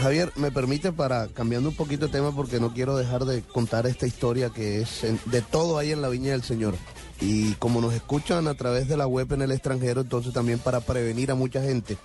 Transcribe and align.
Javier, 0.00 0.32
me 0.36 0.52
permite 0.52 0.92
para 0.92 1.26
cambiando 1.26 1.70
un 1.70 1.74
poquito 1.74 2.06
de 2.06 2.12
tema 2.12 2.30
porque 2.30 2.60
no 2.60 2.72
quiero 2.72 2.96
dejar 2.96 3.24
de 3.24 3.42
contar 3.42 3.84
esta 3.86 4.06
historia 4.06 4.50
que 4.50 4.80
es 4.80 5.02
de 5.24 5.42
todo 5.42 5.76
ahí 5.76 5.90
en 5.90 6.02
la 6.02 6.08
viña 6.08 6.30
del 6.32 6.44
Señor. 6.44 6.76
Y 7.20 7.54
como 7.54 7.80
nos 7.80 7.92
escuchan 7.94 8.46
a 8.46 8.54
través 8.54 8.86
de 8.86 8.96
la 8.96 9.08
web 9.08 9.32
en 9.32 9.42
el 9.42 9.50
extranjero, 9.50 10.02
entonces 10.02 10.32
también 10.32 10.60
para 10.60 10.80
prevenir 10.80 11.32
a 11.32 11.34
mucha 11.34 11.60
gente. 11.60 11.96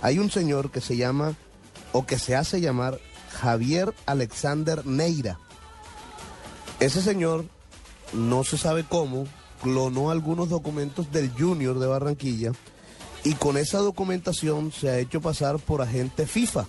Hay 0.00 0.18
un 0.18 0.30
señor 0.30 0.70
que 0.70 0.80
se 0.80 0.96
llama, 0.96 1.34
o 1.92 2.06
que 2.06 2.18
se 2.18 2.34
hace 2.34 2.62
llamar, 2.62 2.98
Javier 3.32 3.92
Alexander 4.06 4.86
Neira. 4.86 5.38
Ese 6.80 7.02
señor, 7.02 7.44
no 8.14 8.44
se 8.44 8.56
sabe 8.56 8.84
cómo, 8.88 9.26
clonó 9.62 10.10
algunos 10.10 10.48
documentos 10.48 11.12
del 11.12 11.30
Junior 11.30 11.78
de 11.78 11.86
Barranquilla 11.86 12.52
y 13.24 13.34
con 13.34 13.58
esa 13.58 13.78
documentación 13.78 14.72
se 14.72 14.88
ha 14.88 14.98
hecho 14.98 15.20
pasar 15.20 15.58
por 15.58 15.82
agente 15.82 16.26
FIFA. 16.26 16.66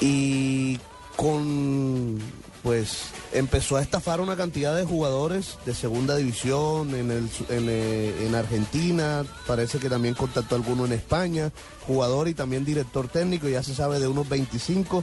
Y 0.00 0.78
con, 1.16 2.18
pues, 2.62 3.10
empezó 3.32 3.76
a 3.76 3.82
estafar 3.82 4.20
una 4.20 4.36
cantidad 4.36 4.76
de 4.76 4.84
jugadores 4.84 5.58
de 5.66 5.74
segunda 5.74 6.16
división 6.16 6.94
en, 6.94 7.10
el, 7.10 7.28
en, 7.48 7.66
eh, 7.68 8.26
en 8.26 8.34
Argentina, 8.34 9.24
parece 9.46 9.78
que 9.78 9.90
también 9.90 10.14
contactó 10.14 10.54
a 10.54 10.58
alguno 10.58 10.86
en 10.86 10.92
España, 10.92 11.50
jugador 11.86 12.28
y 12.28 12.34
también 12.34 12.64
director 12.64 13.08
técnico, 13.08 13.48
ya 13.48 13.62
se 13.62 13.74
sabe 13.74 13.98
de 13.98 14.06
unos 14.06 14.28
25, 14.28 15.02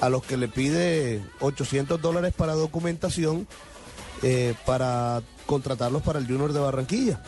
a 0.00 0.08
los 0.08 0.24
que 0.24 0.36
le 0.36 0.48
pide 0.48 1.24
800 1.40 2.00
dólares 2.02 2.34
para 2.36 2.54
documentación 2.54 3.46
eh, 4.24 4.54
para 4.66 5.22
contratarlos 5.46 6.02
para 6.02 6.20
el 6.20 6.26
Junior 6.26 6.52
de 6.52 6.60
Barranquilla. 6.60 7.22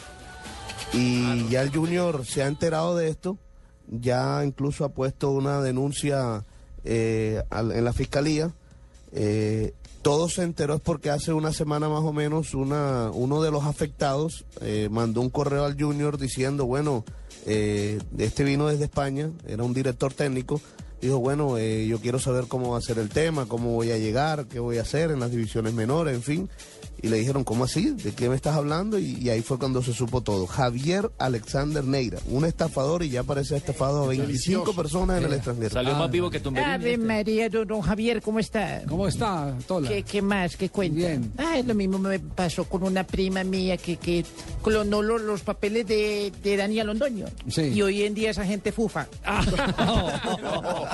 Y 0.93 1.49
ya 1.49 1.63
el 1.63 1.71
Junior 1.71 2.25
se 2.25 2.43
ha 2.43 2.47
enterado 2.47 2.97
de 2.97 3.09
esto, 3.09 3.37
ya 3.89 4.45
incluso 4.45 4.85
ha 4.85 4.91
puesto 4.91 5.31
una 5.31 5.61
denuncia 5.61 6.45
eh, 6.85 7.43
en 7.51 7.85
la 7.85 7.93
fiscalía. 7.93 8.53
Eh, 9.13 9.73
todo 10.03 10.29
se 10.29 10.43
enteró 10.43 10.75
es 10.75 10.81
porque 10.83 11.11
hace 11.11 11.33
una 11.33 11.53
semana 11.53 11.89
más 11.89 12.03
o 12.03 12.13
menos 12.13 12.53
una, 12.53 13.11
uno 13.11 13.41
de 13.43 13.51
los 13.51 13.65
afectados 13.65 14.45
eh, 14.61 14.89
mandó 14.91 15.23
un 15.23 15.31
correo 15.31 15.65
al 15.65 15.81
Junior 15.81 16.19
diciendo, 16.19 16.67
bueno, 16.67 17.05
este 17.47 18.45
vino 18.45 18.67
desde 18.69 18.85
España, 18.85 19.31
era 19.47 19.63
un 19.63 19.75
director 19.75 20.13
técnico, 20.13 20.61
dijo, 21.07 21.19
bueno, 21.19 21.57
eh, 21.59 21.87
yo 21.87 22.01
quiero 22.01 22.19
saber 22.19 22.45
cómo 22.49 22.71
va 22.73 22.79
a 22.79 22.81
ser 22.83 22.99
el 22.99 23.09
tema, 23.09 23.47
cómo 23.47 23.71
voy 23.73 23.91
a 23.91 23.99
llegar, 23.99 24.47
qué 24.47 24.59
voy 24.61 24.79
a 24.79 24.83
hacer 24.83 25.11
en 25.11 25.21
las 25.21 25.31
divisiones 25.31 25.73
menores, 25.75 26.15
en 26.15 26.23
fin. 26.23 26.49
Y 27.03 27.09
le 27.09 27.19
dijeron, 27.19 27.45
¿cómo 27.45 27.65
así? 27.65 27.91
¿De 27.91 28.13
qué 28.13 28.31
me 28.31 28.37
estás 28.37 28.57
hablando? 28.57 28.99
Y, 28.99 29.19
y 29.21 29.29
ahí 29.29 29.43
fue 29.43 29.59
cuando 29.59 29.83
se 29.83 29.93
supo 29.93 30.23
todo. 30.23 30.47
Javier 30.47 31.11
Alexander 31.19 31.85
Neira, 31.85 32.19
un 32.31 32.47
estafador 32.47 33.03
y 33.03 33.11
ya 33.11 33.23
parece 33.25 33.57
estafado 33.57 34.05
a 34.05 34.07
25 34.07 34.75
personas 34.75 35.19
en 35.19 35.25
el 35.27 35.35
extranjero. 35.35 35.71
Salió 35.71 35.95
más 35.97 36.11
vivo 36.11 36.31
que 36.31 36.41
Tumberini. 36.41 36.73
Ave 36.73 36.97
María, 36.97 37.51
don, 37.51 37.67
don 37.69 37.83
Javier, 37.83 38.23
¿cómo 38.23 38.39
está? 38.39 38.83
¿Cómo 38.89 39.07
está, 39.07 39.55
Tola? 39.67 39.89
¿Qué, 39.91 40.03
qué 40.03 40.23
más? 40.23 40.57
¿Qué 40.57 40.71
cuenta? 40.71 40.97
Bien. 40.97 41.31
Ah, 41.37 41.61
lo 41.67 41.75
mismo 41.75 41.99
me 41.99 42.19
pasó 42.21 42.65
con 42.65 42.83
una 42.85 43.05
prima 43.07 43.45
mía 43.45 43.77
que, 43.77 43.99
que 43.99 44.25
clonó 44.63 45.03
lo- 45.03 45.19
los, 45.19 45.43
papeles 45.43 45.87
de, 45.87 46.33
de 46.43 46.57
Daniel 46.57 46.87
Londoño. 46.87 47.27
Sí. 47.49 47.63
Y 47.75 47.83
hoy 47.83 48.03
en 48.05 48.15
día 48.15 48.31
esa 48.31 48.47
gente 48.47 48.73
fufa. 48.73 49.07